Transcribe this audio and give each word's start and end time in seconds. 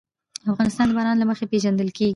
افغانستان 0.51 0.85
د 0.87 0.91
باران 0.97 1.15
له 1.19 1.25
مخې 1.29 1.45
پېژندل 1.51 1.89
کېږي. 1.97 2.09